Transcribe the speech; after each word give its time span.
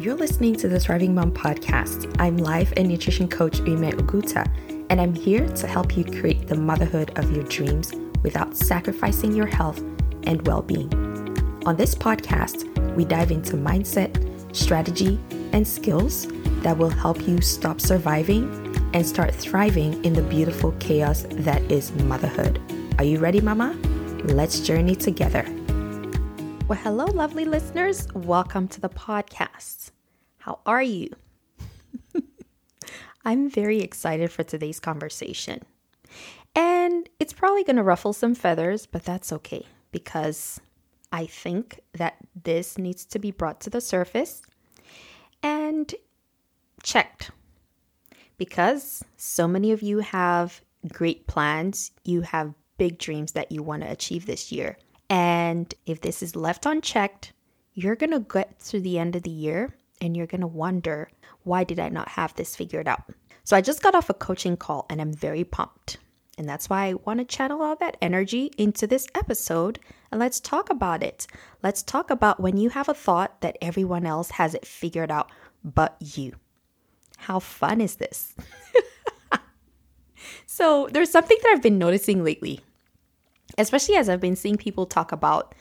You're 0.00 0.16
listening 0.16 0.56
to 0.56 0.66
the 0.66 0.80
Thriving 0.80 1.14
Mom 1.14 1.30
podcast. 1.30 2.10
I'm 2.18 2.38
life 2.38 2.72
and 2.78 2.88
nutrition 2.88 3.28
coach 3.28 3.58
Ume 3.58 3.90
Oguta, 3.90 4.50
and 4.88 4.98
I'm 4.98 5.14
here 5.14 5.46
to 5.46 5.66
help 5.66 5.94
you 5.94 6.04
create 6.04 6.46
the 6.46 6.54
motherhood 6.54 7.18
of 7.18 7.30
your 7.30 7.44
dreams 7.44 7.92
without 8.22 8.56
sacrificing 8.56 9.34
your 9.34 9.44
health 9.44 9.78
and 10.22 10.46
well 10.46 10.62
being. 10.62 10.90
On 11.66 11.76
this 11.76 11.94
podcast, 11.94 12.64
we 12.96 13.04
dive 13.04 13.30
into 13.30 13.58
mindset, 13.58 14.16
strategy, 14.56 15.20
and 15.52 15.68
skills 15.68 16.26
that 16.62 16.78
will 16.78 16.88
help 16.88 17.28
you 17.28 17.42
stop 17.42 17.78
surviving 17.78 18.74
and 18.94 19.06
start 19.06 19.34
thriving 19.34 20.02
in 20.02 20.14
the 20.14 20.22
beautiful 20.22 20.72
chaos 20.80 21.26
that 21.28 21.60
is 21.70 21.92
motherhood. 22.04 22.58
Are 22.96 23.04
you 23.04 23.18
ready, 23.18 23.42
Mama? 23.42 23.76
Let's 24.24 24.60
journey 24.60 24.96
together. 24.96 25.44
Well, 26.70 26.78
hello, 26.78 27.06
lovely 27.06 27.44
listeners. 27.44 28.06
Welcome 28.14 28.68
to 28.68 28.80
the 28.80 28.88
podcast. 28.88 29.90
How 30.38 30.60
are 30.64 30.80
you? 30.80 31.10
I'm 33.24 33.50
very 33.50 33.80
excited 33.80 34.30
for 34.30 34.44
today's 34.44 34.78
conversation. 34.78 35.62
And 36.54 37.08
it's 37.18 37.32
probably 37.32 37.64
going 37.64 37.74
to 37.74 37.82
ruffle 37.82 38.12
some 38.12 38.36
feathers, 38.36 38.86
but 38.86 39.04
that's 39.04 39.32
okay 39.32 39.66
because 39.90 40.60
I 41.10 41.26
think 41.26 41.80
that 41.94 42.18
this 42.40 42.78
needs 42.78 43.04
to 43.06 43.18
be 43.18 43.32
brought 43.32 43.60
to 43.62 43.70
the 43.70 43.80
surface 43.80 44.40
and 45.42 45.92
checked. 46.84 47.32
Because 48.38 49.04
so 49.16 49.48
many 49.48 49.72
of 49.72 49.82
you 49.82 49.98
have 49.98 50.60
great 50.92 51.26
plans, 51.26 51.90
you 52.04 52.20
have 52.20 52.54
big 52.78 52.96
dreams 52.96 53.32
that 53.32 53.50
you 53.50 53.60
want 53.60 53.82
to 53.82 53.90
achieve 53.90 54.26
this 54.26 54.52
year. 54.52 54.76
And 55.10 55.74
if 55.86 56.00
this 56.00 56.22
is 56.22 56.36
left 56.36 56.64
unchecked, 56.64 57.32
you're 57.74 57.96
going 57.96 58.12
to 58.12 58.20
get 58.20 58.60
to 58.66 58.80
the 58.80 58.98
end 58.98 59.16
of 59.16 59.24
the 59.24 59.30
year 59.30 59.74
and 60.00 60.16
you're 60.16 60.28
going 60.28 60.40
to 60.40 60.46
wonder, 60.46 61.10
why 61.42 61.64
did 61.64 61.80
I 61.80 61.88
not 61.88 62.10
have 62.10 62.34
this 62.34 62.54
figured 62.54 62.86
out? 62.86 63.02
So 63.42 63.56
I 63.56 63.60
just 63.60 63.82
got 63.82 63.96
off 63.96 64.08
a 64.08 64.14
coaching 64.14 64.56
call 64.56 64.86
and 64.88 65.00
I'm 65.00 65.12
very 65.12 65.42
pumped. 65.42 65.98
And 66.38 66.48
that's 66.48 66.70
why 66.70 66.86
I 66.86 66.94
want 66.94 67.18
to 67.18 67.24
channel 67.24 67.60
all 67.60 67.76
that 67.76 67.96
energy 68.00 68.52
into 68.56 68.86
this 68.86 69.08
episode 69.14 69.80
and 70.10 70.20
let's 70.20 70.40
talk 70.40 70.70
about 70.70 71.02
it. 71.02 71.26
Let's 71.62 71.82
talk 71.82 72.10
about 72.10 72.40
when 72.40 72.56
you 72.56 72.70
have 72.70 72.88
a 72.88 72.94
thought 72.94 73.40
that 73.40 73.58
everyone 73.60 74.06
else 74.06 74.30
has 74.30 74.54
it 74.54 74.66
figured 74.66 75.10
out 75.10 75.30
but 75.64 75.96
you. 76.00 76.34
How 77.18 77.40
fun 77.40 77.80
is 77.80 77.96
this? 77.96 78.34
so, 80.46 80.88
there's 80.90 81.10
something 81.10 81.36
that 81.42 81.52
I've 81.52 81.62
been 81.62 81.78
noticing 81.78 82.24
lately 82.24 82.60
especially 83.60 83.96
as 83.96 84.08
I've 84.08 84.20
been 84.20 84.36
seeing 84.36 84.56
people 84.56 84.86
talk 84.86 85.12
about 85.12 85.54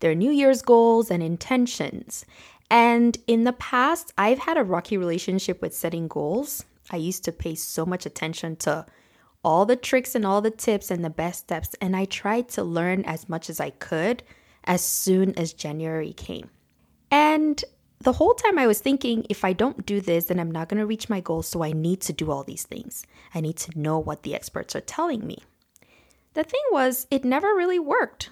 their 0.00 0.14
New 0.14 0.30
Year's 0.30 0.62
goals 0.62 1.10
and 1.10 1.22
intentions. 1.22 2.24
And 2.70 3.18
in 3.26 3.44
the 3.44 3.52
past, 3.52 4.12
I've 4.16 4.38
had 4.38 4.56
a 4.56 4.64
rocky 4.64 4.96
relationship 4.96 5.60
with 5.60 5.74
setting 5.74 6.08
goals. 6.08 6.64
I 6.90 6.96
used 6.96 7.24
to 7.24 7.32
pay 7.32 7.54
so 7.54 7.84
much 7.86 8.06
attention 8.06 8.56
to 8.56 8.86
all 9.44 9.66
the 9.66 9.76
tricks 9.76 10.14
and 10.14 10.24
all 10.24 10.40
the 10.40 10.50
tips 10.50 10.90
and 10.90 11.04
the 11.04 11.10
best 11.10 11.40
steps, 11.40 11.74
and 11.80 11.96
I 11.96 12.04
tried 12.04 12.48
to 12.50 12.62
learn 12.62 13.04
as 13.04 13.28
much 13.28 13.50
as 13.50 13.60
I 13.60 13.70
could 13.70 14.22
as 14.64 14.82
soon 14.82 15.34
as 15.36 15.52
January 15.52 16.12
came. 16.12 16.48
And 17.10 17.62
the 18.00 18.12
whole 18.12 18.34
time 18.34 18.58
I 18.58 18.66
was 18.66 18.80
thinking, 18.80 19.26
if 19.28 19.44
I 19.44 19.52
don't 19.52 19.84
do 19.84 20.00
this, 20.00 20.26
then 20.26 20.40
I'm 20.40 20.50
not 20.50 20.68
going 20.68 20.80
to 20.80 20.86
reach 20.86 21.08
my 21.08 21.20
goals. 21.20 21.48
So 21.48 21.62
I 21.62 21.72
need 21.72 22.00
to 22.02 22.12
do 22.12 22.30
all 22.30 22.44
these 22.44 22.64
things. 22.64 23.04
I 23.34 23.40
need 23.40 23.56
to 23.58 23.78
know 23.78 23.98
what 23.98 24.22
the 24.22 24.34
experts 24.34 24.74
are 24.74 24.80
telling 24.80 25.26
me. 25.26 25.38
The 26.34 26.44
thing 26.44 26.60
was, 26.70 27.06
it 27.10 27.24
never 27.24 27.48
really 27.48 27.78
worked. 27.78 28.30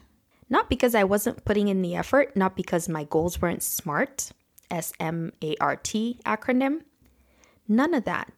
Not 0.48 0.68
because 0.68 0.94
I 0.94 1.04
wasn't 1.04 1.44
putting 1.44 1.68
in 1.68 1.82
the 1.82 1.94
effort, 1.94 2.36
not 2.36 2.56
because 2.56 2.88
my 2.88 3.04
goals 3.04 3.40
weren't 3.40 3.62
SMART, 3.62 4.32
S 4.70 4.92
M 4.98 5.32
A 5.42 5.56
R 5.60 5.76
T 5.76 6.18
acronym. 6.26 6.82
None 7.68 7.94
of 7.94 8.04
that. 8.04 8.32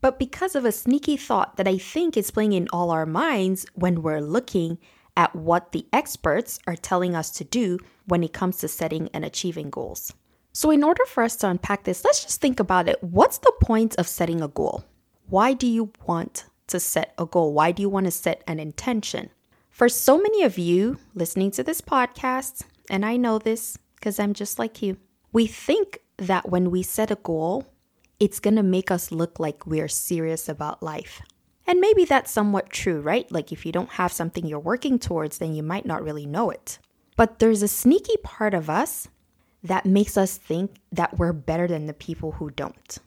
But 0.00 0.18
because 0.18 0.54
of 0.54 0.64
a 0.64 0.72
sneaky 0.72 1.16
thought 1.16 1.56
that 1.56 1.66
I 1.66 1.78
think 1.78 2.16
is 2.16 2.30
playing 2.30 2.52
in 2.52 2.68
all 2.72 2.90
our 2.90 3.06
minds 3.06 3.66
when 3.74 4.02
we're 4.02 4.20
looking 4.20 4.78
at 5.16 5.34
what 5.34 5.72
the 5.72 5.86
experts 5.92 6.60
are 6.66 6.76
telling 6.76 7.16
us 7.16 7.30
to 7.30 7.44
do 7.44 7.78
when 8.06 8.22
it 8.22 8.32
comes 8.32 8.58
to 8.58 8.68
setting 8.68 9.08
and 9.14 9.24
achieving 9.24 9.70
goals. 9.70 10.12
So, 10.52 10.70
in 10.70 10.84
order 10.84 11.04
for 11.06 11.22
us 11.22 11.36
to 11.36 11.48
unpack 11.48 11.84
this, 11.84 12.04
let's 12.04 12.22
just 12.22 12.40
think 12.40 12.60
about 12.60 12.88
it. 12.88 13.02
What's 13.02 13.38
the 13.38 13.52
point 13.60 13.96
of 13.96 14.06
setting 14.06 14.40
a 14.40 14.48
goal? 14.48 14.84
Why 15.28 15.52
do 15.52 15.66
you 15.66 15.92
want 16.06 16.44
to 16.68 16.80
set 16.80 17.14
a 17.18 17.26
goal? 17.26 17.52
Why 17.52 17.72
do 17.72 17.82
you 17.82 17.88
want 17.88 18.06
to 18.06 18.10
set 18.10 18.42
an 18.46 18.58
intention? 18.58 19.30
For 19.70 19.88
so 19.88 20.16
many 20.16 20.42
of 20.42 20.58
you 20.58 20.98
listening 21.14 21.50
to 21.52 21.62
this 21.62 21.80
podcast, 21.80 22.64
and 22.88 23.04
I 23.04 23.16
know 23.16 23.38
this 23.38 23.76
because 23.96 24.18
I'm 24.18 24.32
just 24.32 24.58
like 24.58 24.82
you, 24.82 24.96
we 25.32 25.46
think 25.46 26.00
that 26.16 26.48
when 26.48 26.70
we 26.70 26.82
set 26.82 27.10
a 27.10 27.16
goal, 27.16 27.66
it's 28.18 28.40
going 28.40 28.56
to 28.56 28.62
make 28.62 28.90
us 28.90 29.12
look 29.12 29.38
like 29.38 29.66
we're 29.66 29.88
serious 29.88 30.48
about 30.48 30.82
life. 30.82 31.20
And 31.66 31.80
maybe 31.80 32.04
that's 32.04 32.30
somewhat 32.30 32.70
true, 32.70 33.00
right? 33.00 33.30
Like 33.30 33.52
if 33.52 33.66
you 33.66 33.72
don't 33.72 33.90
have 33.90 34.12
something 34.12 34.46
you're 34.46 34.58
working 34.58 34.98
towards, 34.98 35.38
then 35.38 35.54
you 35.54 35.62
might 35.62 35.84
not 35.84 36.02
really 36.02 36.24
know 36.24 36.50
it. 36.50 36.78
But 37.16 37.38
there's 37.38 37.62
a 37.62 37.68
sneaky 37.68 38.16
part 38.22 38.54
of 38.54 38.70
us 38.70 39.08
that 39.62 39.84
makes 39.84 40.16
us 40.16 40.36
think 40.36 40.76
that 40.92 41.18
we're 41.18 41.32
better 41.32 41.66
than 41.66 41.86
the 41.86 41.92
people 41.92 42.32
who 42.32 42.50
don't. 42.50 42.98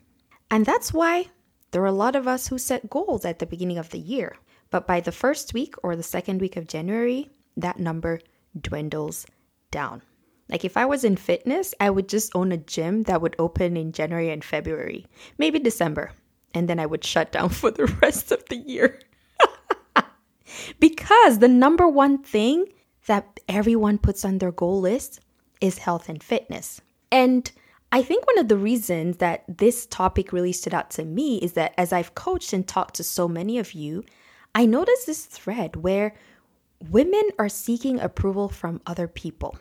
And 0.52 0.66
that's 0.66 0.94
why 0.94 1.28
there 1.72 1.82
are 1.84 1.88
a 1.88 1.92
lot 1.92 2.16
of 2.16 2.28
us 2.28 2.48
who 2.48 2.58
set 2.58 2.90
goals 2.90 3.26
at 3.26 3.40
the 3.40 3.46
beginning 3.46 3.78
of 3.78 3.90
the 3.90 4.00
year, 4.00 4.38
but 4.70 4.88
by 4.88 5.00
the 5.00 5.12
first 5.12 5.54
week 5.54 5.76
or 5.84 5.96
the 5.96 6.04
second 6.04 6.42
week 6.42 6.58
of 6.58 6.68
January, 6.68 7.30
that 7.58 7.80
number 7.80 8.20
dwindles 8.60 9.26
down. 9.72 10.02
Like 10.50 10.66
if 10.66 10.78
I 10.78 10.86
was 10.86 11.04
in 11.04 11.16
fitness, 11.16 11.76
I 11.80 11.90
would 11.92 12.10
just 12.10 12.36
own 12.36 12.52
a 12.52 12.58
gym 12.58 13.04
that 13.04 13.22
would 13.22 13.36
open 13.38 13.78
in 13.78 13.92
January 13.92 14.32
and 14.32 14.44
February, 14.44 15.06
maybe 15.38 15.60
December, 15.60 16.12
and 16.54 16.68
then 16.68 16.80
I 16.80 16.88
would 16.88 17.04
shut 17.04 17.32
down 17.32 17.50
for 17.60 17.72
the 17.72 17.86
rest 18.02 18.32
of 18.32 18.44
the 18.50 18.58
year. 18.58 19.00
because 20.80 21.40
the 21.40 21.48
number 21.48 21.88
one 21.88 22.18
thing 22.24 22.66
that 23.06 23.40
everyone 23.48 23.98
puts 23.98 24.26
on 24.26 24.40
their 24.40 24.52
goal 24.52 24.82
list 24.82 25.20
is 25.62 25.78
health 25.78 26.10
and 26.10 26.22
fitness. 26.22 26.82
And 27.12 27.52
I 27.92 28.04
think 28.04 28.26
one 28.28 28.38
of 28.38 28.50
the 28.50 28.58
reasons 28.58 29.18
that 29.18 29.44
this 29.48 29.88
topic 29.88 30.32
really 30.32 30.52
stood 30.52 30.76
out 30.76 30.92
to 30.92 31.06
me 31.06 31.38
is 31.38 31.54
that 31.54 31.74
as 31.76 31.92
I've 31.92 32.14
coached 32.14 32.54
and 32.54 32.68
talked 32.68 32.96
to 32.96 33.04
so 33.04 33.28
many 33.28 33.58
of 33.58 33.74
you, 33.74 34.04
I 34.54 34.68
noticed 34.68 35.08
this 35.08 35.26
thread 35.26 35.76
where 35.76 36.16
women 36.90 37.24
are 37.40 37.50
seeking 37.50 38.00
approval 38.00 38.48
from 38.48 38.82
other 38.86 39.08
people. 39.08 39.58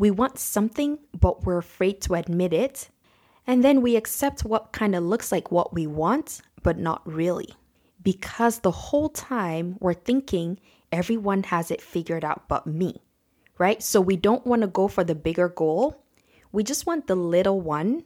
We 0.00 0.10
want 0.10 0.38
something, 0.38 0.98
but 1.18 1.44
we're 1.44 1.58
afraid 1.58 2.00
to 2.02 2.14
admit 2.14 2.52
it. 2.52 2.88
And 3.46 3.62
then 3.62 3.82
we 3.82 3.94
accept 3.94 4.44
what 4.44 4.72
kind 4.72 4.96
of 4.96 5.04
looks 5.04 5.30
like 5.30 5.52
what 5.52 5.72
we 5.72 5.86
want, 5.86 6.40
but 6.62 6.76
not 6.76 7.06
really. 7.06 7.54
Because 8.02 8.58
the 8.58 8.70
whole 8.70 9.10
time 9.10 9.76
we're 9.78 9.94
thinking 9.94 10.58
everyone 10.90 11.44
has 11.44 11.70
it 11.70 11.80
figured 11.80 12.24
out 12.24 12.48
but 12.48 12.66
me, 12.66 13.00
right? 13.58 13.80
So 13.80 14.00
we 14.00 14.16
don't 14.16 14.46
want 14.46 14.62
to 14.62 14.68
go 14.68 14.88
for 14.88 15.04
the 15.04 15.14
bigger 15.14 15.48
goal 15.48 16.02
we 16.52 16.64
just 16.64 16.86
want 16.86 17.06
the 17.06 17.14
little 17.14 17.60
one 17.60 18.04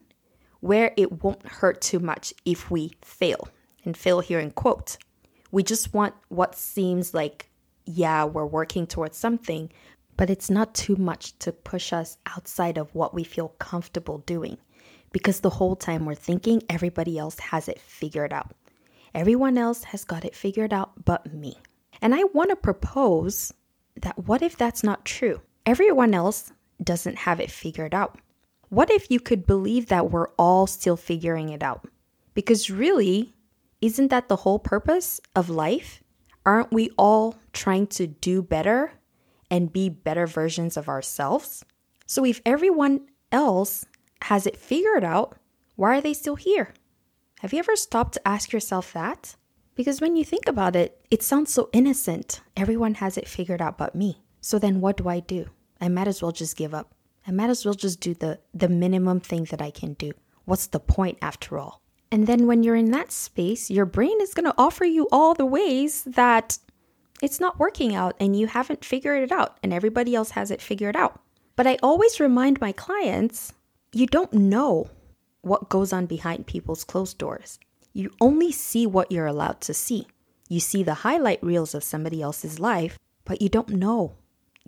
where 0.61 0.93
it 0.97 1.23
won't 1.23 1.47
hurt 1.47 1.81
too 1.81 1.99
much 1.99 2.33
if 2.45 2.71
we 2.71 2.93
fail. 3.03 3.49
And 3.85 3.95
fail 3.95 4.21
here 4.21 4.41
in 4.41 4.51
quote. 4.51 4.97
We 5.51 5.63
just 5.63 5.93
want 5.93 6.15
what 6.29 6.57
seems 6.57 7.13
like, 7.13 7.51
yeah, 7.85 8.25
we're 8.25 8.47
working 8.47 8.87
towards 8.87 9.19
something, 9.19 9.71
but 10.17 10.31
it's 10.31 10.49
not 10.49 10.75
too 10.75 10.97
much 10.97 11.39
to 11.41 11.53
push 11.53 11.93
us 11.93 12.17
outside 12.35 12.79
of 12.79 12.95
what 12.95 13.13
we 13.13 13.25
feel 13.25 13.49
comfortable 13.59 14.19
doing. 14.19 14.57
Because 15.13 15.41
the 15.41 15.51
whole 15.51 15.77
time 15.77 16.07
we're 16.07 16.15
thinking 16.15 16.63
everybody 16.71 17.19
else 17.19 17.39
has 17.39 17.69
it 17.69 17.79
figured 17.79 18.33
out. 18.33 18.53
Everyone 19.15 19.59
else 19.59 19.85
has 19.85 20.05
got 20.05 20.25
it 20.25 20.35
figured 20.35 20.73
out 20.73 21.05
but 21.05 21.33
me. 21.33 21.59
And 22.01 22.15
I 22.15 22.25
want 22.33 22.51
to 22.51 22.57
propose 22.57 23.53
that 24.01 24.19
what 24.27 24.43
if 24.43 24.57
that's 24.57 24.83
not 24.83 25.05
true? 25.05 25.41
Everyone 25.67 26.15
else 26.15 26.53
doesn't 26.83 27.19
have 27.19 27.39
it 27.39 27.51
figured 27.51 27.95
out. 27.95 28.19
What 28.75 28.91
if 28.91 29.09
you 29.09 29.21
could 29.21 29.47
believe 29.47 29.87
that 29.87 30.11
we're 30.11 30.31
all 30.37 30.67
still 30.67 30.97
figuring 30.97 31.49
it 31.51 31.63
out? 31.63 31.87
Because 32.35 32.71
really, 32.71 33.33
isn't 33.81 34.09
that 34.09 34.27
the 34.27 34.43
whole 34.43 34.59
purpose 34.59 35.21
of 35.37 35.49
life? 35.49 36.03
Aren't 36.45 36.73
we 36.73 36.91
all 36.99 37.37
trying 37.53 37.87
to 37.99 38.09
do 38.09 38.43
better 38.43 38.95
and 39.49 39.73
be 39.73 39.89
better 39.89 40.27
versions 40.27 40.77
of 40.77 40.89
ourselves? 40.89 41.65
So 42.07 42.25
if 42.25 42.43
everyone 42.45 43.03
else 43.31 43.87
has 44.23 44.45
it 44.45 44.57
figured 44.57 45.05
out, 45.05 45.37
why 45.77 45.99
are 45.99 46.01
they 46.01 46.13
still 46.13 46.35
here? 46.35 46.75
Have 47.43 47.53
you 47.53 47.61
ever 47.61 47.77
stopped 47.77 48.15
to 48.15 48.27
ask 48.27 48.53
yourself 48.53 48.93
that? 48.93 49.37
Because 49.77 50.01
when 50.01 50.17
you 50.17 50.25
think 50.25 50.49
about 50.49 50.75
it, 50.75 51.01
it 51.13 51.23
sounds 51.23 51.53
so 51.53 51.71
innocent. 51.73 52.41
Everyone 52.57 52.95
has 52.95 53.17
it 53.17 53.29
figured 53.29 53.63
out 53.63 53.79
but 53.79 53.95
me. 53.95 54.25
So 54.41 54.59
then 54.59 54.81
what 54.81 54.97
do 54.97 55.09
I 55.09 55.21
do? 55.21 55.47
I 55.81 55.89
might 55.89 56.09
as 56.09 56.21
well 56.21 56.33
just 56.33 56.57
give 56.57 56.75
up. 56.75 56.94
I 57.27 57.31
might 57.31 57.51
as 57.51 57.65
well 57.65 57.75
just 57.75 58.01
do 58.01 58.15
the, 58.15 58.39
the 58.53 58.69
minimum 58.69 59.21
thing 59.21 59.45
that 59.45 59.63
I 59.63 59.71
can 59.71 59.95
do. 59.95 60.13
What's 60.45 60.67
the 60.67 60.81
point 60.81 61.19
after 61.23 61.59
all? 61.59 61.81
And 62.11 62.27
then 62.27 62.47
when 62.47 62.63
you're 62.63 62.77
in 62.77 62.91
that 62.91 63.13
space, 63.13 63.71
your 63.71 63.87
brain 63.87 64.21
is 64.21 64.35
going 64.35 64.45
to 64.45 64.55
offer 64.59 64.85
you 64.85 65.09
all 65.11 65.35
the 65.35 65.47
ways 65.47 66.03
that 66.05 66.59
it's 67.23 67.41
not 67.41 67.59
working 67.59 67.95
out 67.95 68.15
and 68.21 68.39
you 68.39 68.47
haven't 68.47 68.85
figured 68.85 69.23
it 69.23 69.33
out 69.33 69.59
and 69.63 69.73
everybody 69.73 70.15
else 70.15 70.31
has 70.31 70.51
it 70.51 70.61
figured 70.61 70.97
out. 70.97 71.21
But 71.57 71.67
I 71.67 71.79
always 71.83 72.21
remind 72.21 72.61
my 72.61 72.73
clients 72.73 73.53
you 73.93 74.07
don't 74.07 74.33
know 74.33 74.91
what 75.41 75.69
goes 75.69 75.93
on 75.93 76.07
behind 76.07 76.47
people's 76.47 76.85
closed 76.85 77.19
doors. 77.19 77.59
You 77.93 78.11
only 78.21 78.51
see 78.51 78.87
what 78.87 79.13
you're 79.13 79.27
allowed 79.27 79.61
to 79.63 79.75
see. 79.75 80.07
You 80.49 80.61
see 80.61 80.83
the 80.83 80.95
highlight 80.95 81.43
reels 81.43 81.75
of 81.75 81.85
somebody 81.85 82.21
else's 82.21 82.59
life, 82.59 82.99
but 83.25 83.41
you 83.41 83.49
don't 83.49 83.71
know. 83.71 84.15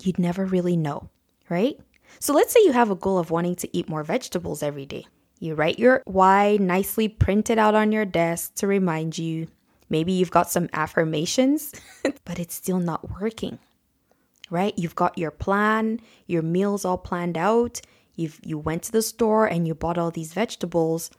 You'd 0.01 0.19
never 0.19 0.45
really 0.45 0.77
know, 0.77 1.11
right? 1.49 1.79
So 2.19 2.33
let's 2.33 2.53
say 2.53 2.61
you 2.65 2.73
have 2.73 2.91
a 2.91 2.97
goal 2.97 3.19
of 3.19 3.31
wanting 3.31 3.57
to 3.57 3.77
eat 3.77 3.89
more 3.89 4.03
vegetables 4.03 4.63
every 4.63 4.87
day. 4.87 5.07
You 5.39 5.55
write 5.55 5.79
your 5.79 6.03
why 6.07 6.57
nicely 6.61 7.09
printed 7.09 7.59
out 7.59 7.75
on 7.75 7.93
your 7.93 8.05
desk 8.05 8.55
to 8.57 8.67
remind 8.67 9.19
you. 9.19 9.49
Maybe 9.89 10.13
you've 10.13 10.31
got 10.31 10.51
some 10.51 10.69
affirmations, 10.73 11.73
but 12.25 12.39
it's 12.39 12.55
still 12.55 12.81
not 12.81 13.21
working. 13.21 13.59
Right? 14.51 14.75
You've 14.77 14.95
got 14.95 15.19
your 15.19 15.31
plan, 15.31 16.01
your 16.27 16.43
meals 16.43 16.85
all 16.85 16.99
planned 16.99 17.37
out. 17.37 17.81
You've 18.15 18.41
you 18.43 18.59
went 18.59 18.85
to 18.85 18.93
the 18.93 19.03
store 19.03 19.47
and 19.47 19.67
you 19.67 19.75
bought 19.75 19.99
all 19.99 20.11
these 20.11 20.33
vegetables 20.33 21.11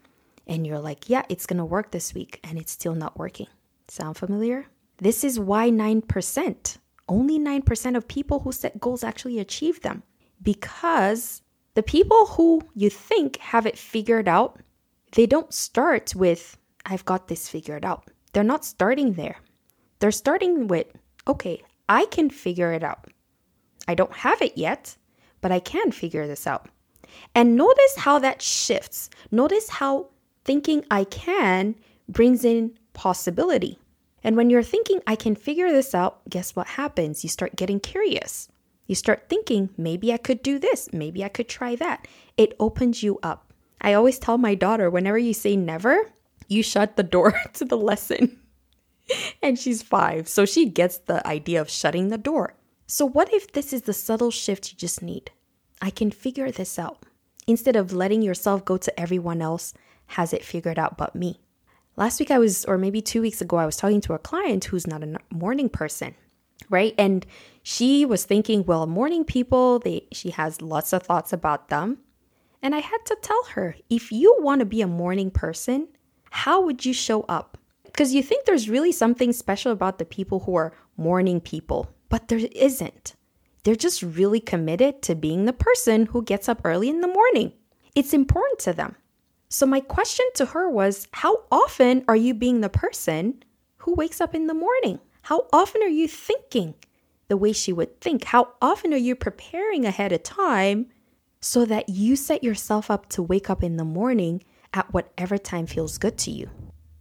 and 0.47 0.65
you're 0.65 0.79
like, 0.79 1.09
"Yeah, 1.09 1.23
it's 1.29 1.45
going 1.45 1.57
to 1.57 1.65
work 1.65 1.91
this 1.91 2.13
week." 2.13 2.39
And 2.43 2.57
it's 2.57 2.71
still 2.71 2.95
not 2.95 3.19
working. 3.19 3.47
Sound 3.87 4.17
familiar? 4.17 4.65
This 4.97 5.23
is 5.23 5.39
why 5.39 5.69
9%, 5.69 6.77
only 7.07 7.37
9% 7.39 7.95
of 7.95 8.07
people 8.07 8.39
who 8.39 8.51
set 8.51 8.79
goals 8.79 9.03
actually 9.03 9.37
achieve 9.37 9.81
them. 9.81 10.01
Because 10.41 11.41
the 11.73 11.83
people 11.83 12.25
who 12.27 12.61
you 12.75 12.89
think 12.89 13.37
have 13.37 13.65
it 13.65 13.77
figured 13.77 14.27
out, 14.27 14.59
they 15.13 15.25
don't 15.25 15.53
start 15.53 16.15
with, 16.15 16.57
I've 16.85 17.05
got 17.05 17.27
this 17.27 17.49
figured 17.49 17.85
out. 17.85 18.09
They're 18.33 18.43
not 18.43 18.65
starting 18.65 19.13
there. 19.13 19.37
They're 19.99 20.11
starting 20.11 20.67
with, 20.67 20.87
okay, 21.27 21.61
I 21.89 22.05
can 22.05 22.29
figure 22.29 22.73
it 22.73 22.83
out. 22.83 23.07
I 23.87 23.95
don't 23.95 24.13
have 24.13 24.41
it 24.41 24.57
yet, 24.57 24.95
but 25.41 25.51
I 25.51 25.59
can 25.59 25.91
figure 25.91 26.27
this 26.27 26.45
out. 26.45 26.69
And 27.33 27.55
notice 27.55 27.95
how 27.97 28.19
that 28.19 28.41
shifts. 28.41 29.09
Notice 29.31 29.69
how 29.69 30.09
thinking 30.43 30.85
I 30.91 31.03
can 31.05 31.75
brings 32.09 32.43
in 32.45 32.77
possibility. 32.93 33.79
And 34.23 34.35
when 34.35 34.49
you're 34.49 34.63
thinking, 34.63 35.01
I 35.07 35.15
can 35.15 35.35
figure 35.35 35.71
this 35.71 35.95
out, 35.95 36.27
guess 36.29 36.55
what 36.55 36.67
happens? 36.67 37.23
You 37.23 37.29
start 37.29 37.55
getting 37.55 37.79
curious. 37.79 38.49
You 38.87 38.95
start 38.95 39.29
thinking, 39.29 39.69
maybe 39.77 40.11
I 40.11 40.17
could 40.17 40.41
do 40.41 40.57
this, 40.57 40.91
maybe 40.91 41.23
I 41.23 41.29
could 41.29 41.47
try 41.47 41.75
that. 41.75 42.07
It 42.37 42.55
opens 42.59 43.03
you 43.03 43.19
up. 43.21 43.53
I 43.81 43.93
always 43.93 44.17
tell 44.17 44.37
my 44.37 44.55
daughter, 44.55 44.89
whenever 44.89 45.17
you 45.17 45.33
say 45.33 45.55
never, 45.55 46.11
you 46.47 46.63
shut 46.63 46.95
the 46.95 47.03
door 47.03 47.39
to 47.53 47.65
the 47.65 47.77
lesson. 47.77 48.39
and 49.43 49.59
she's 49.59 49.83
five, 49.83 50.27
so 50.27 50.45
she 50.45 50.65
gets 50.65 50.97
the 50.97 51.25
idea 51.27 51.61
of 51.61 51.69
shutting 51.69 52.07
the 52.07 52.17
door. 52.17 52.55
So, 52.87 53.05
what 53.05 53.33
if 53.33 53.51
this 53.51 53.73
is 53.73 53.83
the 53.83 53.93
subtle 53.93 54.31
shift 54.31 54.71
you 54.71 54.77
just 54.77 55.01
need? 55.01 55.31
I 55.81 55.89
can 55.89 56.09
figure 56.09 56.51
this 56.51 56.79
out. 56.79 57.03
Instead 57.45 57.75
of 57.75 57.93
letting 57.93 58.21
yourself 58.21 58.65
go 58.65 58.77
to 58.77 58.99
everyone 58.99 59.41
else 59.41 59.73
has 60.07 60.33
it 60.33 60.43
figured 60.43 60.79
out 60.79 60.97
but 60.97 61.15
me. 61.15 61.39
Last 61.97 62.19
week 62.19 62.31
I 62.31 62.39
was, 62.39 62.63
or 62.65 62.77
maybe 62.77 63.01
two 63.01 63.21
weeks 63.21 63.41
ago, 63.41 63.57
I 63.57 63.65
was 63.65 63.75
talking 63.75 64.01
to 64.01 64.13
a 64.13 64.19
client 64.19 64.65
who's 64.65 64.87
not 64.87 65.03
a 65.03 65.17
morning 65.31 65.69
person, 65.69 66.15
right? 66.69 66.93
And 66.97 67.25
she 67.63 68.05
was 68.05 68.25
thinking, 68.25 68.65
well, 68.65 68.87
morning 68.87 69.23
people, 69.23 69.79
they 69.79 70.07
she 70.11 70.31
has 70.31 70.61
lots 70.61 70.93
of 70.93 71.03
thoughts 71.03 71.33
about 71.33 71.69
them. 71.69 71.99
And 72.61 72.73
I 72.73 72.79
had 72.79 73.05
to 73.05 73.17
tell 73.21 73.43
her, 73.51 73.75
if 73.89 74.11
you 74.11 74.35
want 74.39 74.59
to 74.59 74.65
be 74.65 74.81
a 74.81 74.87
morning 74.87 75.31
person, 75.31 75.87
how 76.31 76.61
would 76.61 76.85
you 76.85 76.93
show 76.93 77.21
up? 77.23 77.57
Because 77.83 78.13
you 78.13 78.23
think 78.23 78.45
there's 78.45 78.69
really 78.69 78.91
something 78.91 79.31
special 79.31 79.71
about 79.71 79.97
the 79.97 80.05
people 80.05 80.41
who 80.41 80.55
are 80.55 80.73
morning 80.97 81.39
people, 81.39 81.89
but 82.09 82.27
there 82.27 82.39
isn't. 82.55 83.15
They're 83.63 83.75
just 83.75 84.01
really 84.01 84.39
committed 84.39 85.01
to 85.03 85.15
being 85.15 85.45
the 85.45 85.53
person 85.53 86.07
who 86.07 86.23
gets 86.23 86.47
up 86.47 86.61
early 86.63 86.89
in 86.89 87.01
the 87.01 87.07
morning. 87.07 87.53
It's 87.95 88.13
important 88.13 88.59
to 88.59 88.73
them. 88.73 88.95
So, 89.49 89.65
my 89.65 89.79
question 89.79 90.25
to 90.35 90.45
her 90.47 90.69
was 90.69 91.07
How 91.11 91.43
often 91.51 92.03
are 92.07 92.15
you 92.15 92.33
being 92.33 92.61
the 92.61 92.69
person 92.69 93.43
who 93.77 93.93
wakes 93.93 94.21
up 94.21 94.35
in 94.35 94.47
the 94.47 94.53
morning? 94.53 94.99
How 95.27 95.45
often 95.51 95.83
are 95.83 95.89
you 95.89 96.07
thinking 96.07 96.75
the 97.27 97.35
way 97.35 97.51
she 97.51 97.73
would 97.73 97.99
think? 97.99 98.23
How 98.23 98.53
often 98.61 98.93
are 98.93 99.05
you 99.07 99.13
preparing 99.13 99.83
ahead 99.83 100.13
of 100.13 100.23
time 100.23 100.87
so 101.41 101.65
that 101.65 101.89
you 101.89 102.15
set 102.15 102.45
yourself 102.45 102.89
up 102.89 103.09
to 103.09 103.21
wake 103.21 103.49
up 103.49 103.61
in 103.61 103.75
the 103.75 103.83
morning 103.83 104.41
at 104.73 104.93
whatever 104.93 105.37
time 105.37 105.65
feels 105.65 105.97
good 105.97 106.17
to 106.19 106.31
you? 106.31 106.49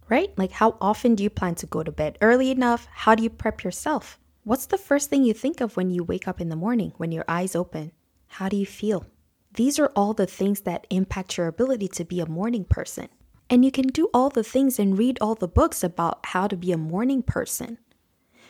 Right? 0.09 0.37
Like, 0.37 0.51
how 0.51 0.75
often 0.81 1.15
do 1.15 1.23
you 1.23 1.29
plan 1.29 1.55
to 1.55 1.65
go 1.67 1.83
to 1.83 1.91
bed 1.93 2.17
early 2.19 2.51
enough? 2.51 2.89
How 2.91 3.15
do 3.15 3.23
you 3.23 3.29
prep 3.29 3.63
yourself? 3.63 4.19
What's 4.43 4.65
the 4.65 4.77
first 4.77 5.09
thing 5.09 5.23
you 5.23 5.33
think 5.33 5.61
of 5.61 5.77
when 5.77 5.89
you 5.89 6.03
wake 6.03 6.27
up 6.27 6.41
in 6.41 6.49
the 6.49 6.57
morning, 6.57 6.91
when 6.97 7.13
your 7.13 7.23
eyes 7.29 7.55
open? 7.55 7.93
How 8.27 8.49
do 8.49 8.57
you 8.57 8.65
feel? 8.65 9.05
These 9.53 9.79
are 9.79 9.93
all 9.95 10.13
the 10.13 10.27
things 10.27 10.59
that 10.63 10.85
impact 10.89 11.37
your 11.37 11.47
ability 11.47 11.87
to 11.87 12.03
be 12.03 12.19
a 12.19 12.25
morning 12.25 12.65
person. 12.65 13.07
And 13.49 13.63
you 13.63 13.71
can 13.71 13.87
do 13.87 14.09
all 14.13 14.29
the 14.29 14.43
things 14.43 14.79
and 14.79 14.97
read 14.97 15.17
all 15.21 15.35
the 15.35 15.47
books 15.47 15.81
about 15.81 16.25
how 16.25 16.47
to 16.47 16.57
be 16.57 16.73
a 16.73 16.77
morning 16.77 17.23
person. 17.23 17.77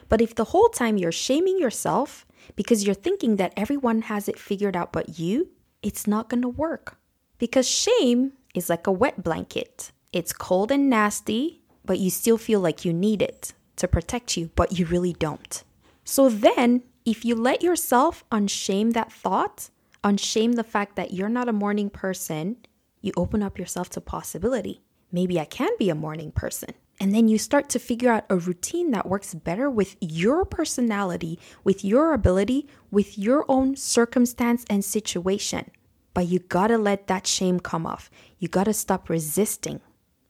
But 0.10 0.22
if 0.22 0.36
the 0.36 0.46
whole 0.46 0.70
time 0.70 0.98
you're 0.98 1.12
shaming 1.12 1.60
yourself 1.60 2.26
because 2.56 2.86
you're 2.86 2.96
thinking 2.96 3.36
that 3.36 3.54
everyone 3.58 4.04
has 4.04 4.28
it 4.28 4.40
figured 4.40 4.76
out 4.76 4.94
but 4.94 5.20
you, 5.20 5.50
it's 5.82 6.08
not 6.08 6.30
going 6.30 6.42
to 6.42 6.50
work. 6.50 6.98
Because 7.38 7.68
shame 7.68 8.34
is 8.54 8.70
like 8.70 8.88
a 8.88 8.92
wet 8.92 9.24
blanket. 9.24 9.92
It's 10.12 10.34
cold 10.34 10.72
and 10.72 10.90
nasty, 10.90 11.62
but 11.86 12.00
you 12.00 12.10
still 12.10 12.38
feel 12.38 12.60
like 12.60 12.86
you 12.86 12.94
need 12.94 13.22
it 13.22 13.54
to 13.76 13.88
protect 13.88 14.38
you, 14.38 14.50
but 14.56 14.78
you 14.78 14.86
really 14.86 15.14
don't. 15.14 15.64
So 16.04 16.30
then, 16.30 16.84
if 17.06 17.24
you 17.24 17.36
let 17.36 17.62
yourself 17.62 18.24
unshame 18.32 18.94
that 18.94 19.12
thought, 19.12 19.70
unshame 20.04 20.56
the 20.56 20.64
fact 20.64 20.96
that 20.96 21.14
you're 21.14 21.30
not 21.30 21.50
a 21.50 21.54
morning 21.54 21.90
person, 21.90 22.58
you 23.02 23.12
open 23.16 23.44
up 23.44 23.60
yourself 23.60 23.90
to 23.92 24.02
possibility. 24.02 24.82
Maybe 25.12 25.40
I 25.40 25.46
can 25.46 25.70
be 25.78 25.90
a 25.90 25.96
morning 25.96 26.32
person. 26.32 26.74
And 27.00 27.14
then 27.14 27.28
you 27.28 27.38
start 27.38 27.70
to 27.70 27.80
figure 27.80 28.12
out 28.12 28.26
a 28.30 28.38
routine 28.38 28.92
that 28.92 29.08
works 29.08 29.34
better 29.34 29.70
with 29.70 29.96
your 30.00 30.46
personality, 30.46 31.40
with 31.64 31.86
your 31.86 32.14
ability, 32.14 32.68
with 32.90 33.18
your 33.18 33.46
own 33.48 33.76
circumstance 33.76 34.66
and 34.70 34.84
situation. 34.84 35.70
But 36.14 36.28
you 36.28 36.40
gotta 36.40 36.78
let 36.78 37.08
that 37.08 37.28
shame 37.28 37.60
come 37.60 37.86
off. 37.86 38.10
You 38.40 38.48
gotta 38.48 38.74
stop 38.74 39.10
resisting 39.10 39.82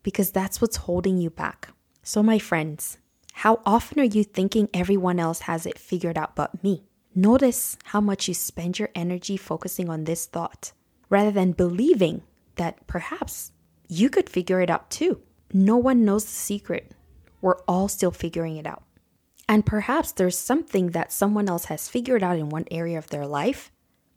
because 0.04 0.32
that's 0.32 0.60
what's 0.60 0.78
holding 0.78 1.18
you 1.18 1.30
back. 1.30 1.70
So, 2.04 2.22
my 2.22 2.40
friends, 2.40 2.98
how 3.34 3.62
often 3.66 4.00
are 4.00 4.04
you 4.04 4.24
thinking 4.24 4.68
everyone 4.74 5.20
else 5.20 5.42
has 5.42 5.66
it 5.66 5.78
figured 5.78 6.18
out 6.18 6.36
but 6.36 6.64
me? 6.64 6.84
Notice 7.16 7.78
how 7.86 8.02
much 8.02 8.28
you 8.28 8.34
spend 8.34 8.80
your 8.80 8.90
energy 8.94 9.38
focusing 9.38 9.90
on 9.90 10.04
this 10.04 10.26
thought 10.26 10.72
rather 11.10 11.32
than 11.32 11.52
believing 11.52 12.24
that 12.56 12.86
perhaps 12.88 13.52
you 13.88 14.10
could 14.10 14.30
figure 14.30 14.62
it 14.62 14.70
out 14.70 14.90
too. 14.90 15.22
No 15.54 15.78
one 15.78 16.06
knows 16.06 16.26
the 16.26 16.32
secret. 16.32 16.92
We're 17.42 17.60
all 17.68 17.88
still 17.88 18.12
figuring 18.12 18.58
it 18.58 18.68
out. 18.68 18.84
And 19.50 19.66
perhaps 19.66 20.12
there's 20.12 20.38
something 20.38 20.88
that 20.92 21.12
someone 21.12 21.48
else 21.48 21.66
has 21.66 21.88
figured 21.88 22.22
out 22.22 22.38
in 22.38 22.50
one 22.50 22.66
area 22.70 22.98
of 22.98 23.10
their 23.10 23.26
life, 23.26 23.72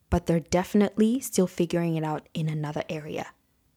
but 0.08 0.26
they're 0.26 0.40
definitely 0.40 1.20
still 1.20 1.46
figuring 1.46 1.96
it 1.96 2.02
out 2.02 2.28
in 2.34 2.48
another 2.48 2.82
area. 2.88 3.28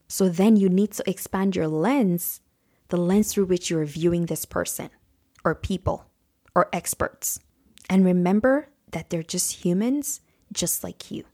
So 0.08 0.30
then 0.30 0.56
you 0.56 0.68
need 0.68 0.92
to 0.94 1.10
expand 1.10 1.56
your 1.56 1.68
lens, 1.68 2.42
the 2.90 2.98
lens 2.98 3.32
through 3.34 3.46
which 3.46 3.70
you're 3.70 3.86
viewing 3.86 4.26
this 4.26 4.46
person, 4.46 4.90
or 5.44 5.54
people, 5.54 6.10
or 6.56 6.70
experts. 6.74 7.40
And 7.90 8.04
remember 8.04 8.70
that 8.92 9.10
they're 9.10 9.24
just 9.24 9.64
humans 9.64 10.22
just 10.52 10.84
like 10.84 11.12
you. 11.12 11.26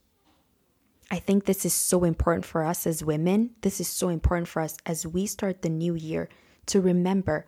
I 1.12 1.18
think 1.18 1.46
this 1.46 1.66
is 1.66 1.74
so 1.74 2.04
important 2.04 2.46
for 2.46 2.64
us 2.64 2.86
as 2.86 3.04
women. 3.04 3.52
This 3.62 3.80
is 3.80 3.88
so 3.88 4.10
important 4.10 4.48
for 4.48 4.62
us 4.62 4.78
as 4.86 5.08
we 5.08 5.26
start 5.26 5.62
the 5.62 5.70
new 5.70 5.96
year 5.96 6.30
to 6.68 6.82
remember 6.82 7.48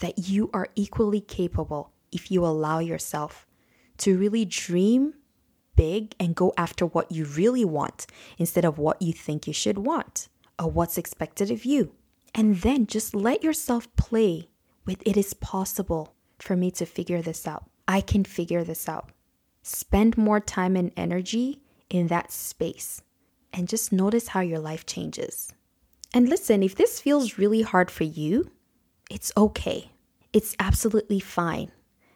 that 0.00 0.28
you 0.28 0.50
are 0.52 0.68
equally 0.74 1.20
capable 1.20 1.92
if 2.10 2.30
you 2.30 2.44
allow 2.44 2.80
yourself 2.80 3.46
to 3.98 4.18
really 4.18 4.44
dream 4.44 5.14
big 5.76 6.14
and 6.18 6.34
go 6.34 6.52
after 6.56 6.84
what 6.86 7.12
you 7.12 7.24
really 7.24 7.64
want 7.64 8.06
instead 8.36 8.64
of 8.64 8.78
what 8.78 9.00
you 9.00 9.12
think 9.12 9.46
you 9.46 9.52
should 9.52 9.78
want 9.78 10.28
or 10.58 10.68
what's 10.68 10.98
expected 10.98 11.50
of 11.50 11.64
you. 11.64 11.92
And 12.34 12.56
then 12.56 12.86
just 12.86 13.14
let 13.14 13.44
yourself 13.44 13.94
play 13.96 14.48
with 14.84 15.00
it 15.06 15.16
is 15.16 15.34
possible 15.34 16.14
for 16.38 16.56
me 16.56 16.70
to 16.72 16.84
figure 16.84 17.22
this 17.22 17.46
out. 17.46 17.70
I 17.86 18.00
can 18.00 18.24
figure 18.24 18.64
this 18.64 18.88
out. 18.88 19.10
Spend 19.62 20.18
more 20.18 20.40
time 20.40 20.76
and 20.76 20.92
energy 20.96 21.62
in 21.90 22.08
that 22.08 22.32
space 22.32 23.02
and 23.52 23.68
just 23.68 23.92
notice 23.92 24.28
how 24.28 24.40
your 24.40 24.58
life 24.58 24.86
changes. 24.86 25.52
And 26.12 26.28
listen, 26.28 26.62
if 26.62 26.74
this 26.74 27.00
feels 27.00 27.38
really 27.38 27.62
hard 27.62 27.90
for 27.90 28.04
you, 28.04 28.50
it's 29.10 29.32
okay. 29.36 29.90
It's 30.32 30.54
absolutely 30.58 31.20
fine. 31.20 31.70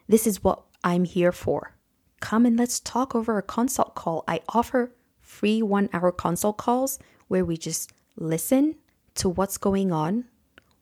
This 0.08 0.26
is 0.26 0.44
what 0.44 0.62
I'm 0.84 1.04
here 1.04 1.32
for. 1.32 1.74
Come 2.20 2.46
and 2.46 2.56
let's 2.56 2.80
talk 2.80 3.14
over 3.14 3.38
a 3.38 3.42
consult 3.42 3.94
call. 3.94 4.24
I 4.28 4.40
offer 4.50 4.92
free 5.20 5.62
one 5.62 5.88
hour 5.92 6.12
consult 6.12 6.58
calls 6.58 6.98
where 7.28 7.44
we 7.44 7.56
just 7.56 7.92
listen 8.16 8.76
to 9.14 9.28
what's 9.28 9.58
going 9.58 9.92
on, 9.92 10.24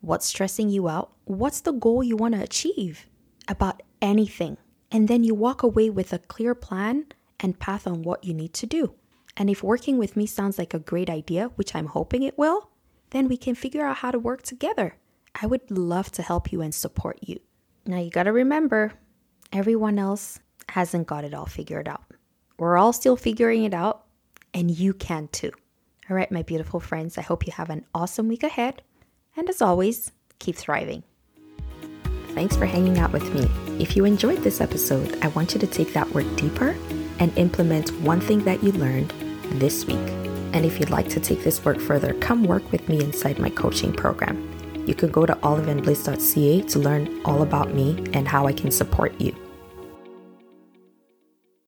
what's 0.01 0.27
stressing 0.27 0.69
you 0.69 0.89
out, 0.89 1.13
what's 1.25 1.61
the 1.61 1.73
goal 1.73 2.03
you 2.03 2.17
want 2.17 2.35
to 2.35 2.43
achieve 2.43 3.07
about 3.49 3.83
anything. 4.03 4.57
And 4.91 5.07
then 5.09 5.23
you 5.25 5.35
walk 5.35 5.63
away 5.63 5.91
with 5.91 6.13
a 6.13 6.19
clear 6.19 6.55
plan 6.55 7.07
and 7.41 7.59
path 7.59 7.87
on 7.87 8.03
what 8.03 8.25
you 8.25 8.35
need 8.35 8.53
to 8.55 8.67
do. 8.67 8.95
And 9.37 9.49
if 9.49 9.63
working 9.63 9.99
with 9.99 10.17
me 10.17 10.27
sounds 10.27 10.59
like 10.59 10.75
a 10.75 10.79
great 10.79 11.11
idea, 11.11 11.51
which 11.57 11.75
I'm 11.75 11.87
hoping 11.87 12.23
it 12.23 12.39
will, 12.39 12.71
then 13.11 13.29
we 13.29 13.37
can 13.37 13.55
figure 13.55 13.85
out 13.85 13.99
how 13.99 14.11
to 14.11 14.19
work 14.19 14.43
together. 14.43 14.97
I 15.41 15.47
would 15.47 15.71
love 15.71 16.11
to 16.13 16.23
help 16.23 16.53
you 16.53 16.61
and 16.61 16.75
support 16.75 17.19
you. 17.23 17.41
Now, 17.87 17.99
you 17.99 18.11
got 18.11 18.25
to 18.25 18.33
remember, 18.33 18.93
everyone 19.53 19.99
else 19.99 20.39
hasn't 20.69 21.07
got 21.07 21.25
it 21.25 21.35
all 21.35 21.47
figured 21.47 21.89
out. 21.89 22.05
We're 22.59 22.77
all 22.77 22.93
still 22.93 23.17
figuring 23.17 23.65
it 23.65 23.75
out, 23.75 24.05
and 24.53 24.71
you 24.71 24.93
can 24.93 25.29
too. 25.29 25.53
All 26.09 26.17
right, 26.17 26.31
my 26.31 26.43
beautiful 26.43 26.81
friends, 26.81 27.17
I 27.17 27.23
hope 27.23 27.47
you 27.47 27.53
have 27.53 27.71
an 27.71 27.87
awesome 27.95 28.29
week 28.29 28.43
ahead. 28.43 28.83
And 29.37 29.49
as 29.49 29.63
always, 29.63 30.13
keep 30.41 30.57
thriving. 30.57 31.05
Thanks 32.35 32.57
for 32.57 32.67
hanging 32.67 32.99
out 32.99 33.13
with 33.13 33.33
me. 33.35 33.49
If 33.83 33.97
you 33.97 34.05
enjoyed 34.05 34.39
this 34.39 34.61
episode, 34.61 35.19
I 35.23 35.29
want 35.29 35.55
you 35.55 35.61
to 35.61 35.67
take 35.67 35.93
that 35.95 36.11
work 36.11 36.27
deeper 36.37 36.77
and 37.21 37.37
implement 37.39 37.93
one 38.01 38.21
thing 38.21 38.43
that 38.45 38.63
you 38.65 38.73
learned 38.73 39.11
this 39.61 39.85
week. 39.85 39.97
And 40.53 40.67
if 40.67 40.81
you'd 40.81 40.91
like 40.91 41.09
to 41.11 41.21
take 41.21 41.45
this 41.45 41.65
work 41.65 41.79
further, 41.79 42.15
come 42.15 42.45
work 42.45 42.73
with 42.73 42.89
me 42.89 43.05
inside 43.05 43.39
my 43.39 43.51
coaching 43.51 43.93
program. 43.93 44.49
You 44.87 44.95
can 44.95 45.11
go 45.11 45.27
to 45.27 45.35
oliveandbliss.ca 45.35 46.63
to 46.63 46.79
learn 46.79 47.21
all 47.25 47.43
about 47.43 47.73
me 47.73 48.05
and 48.13 48.27
how 48.27 48.47
I 48.47 48.53
can 48.53 48.71
support 48.73 49.19
you. 49.21 49.37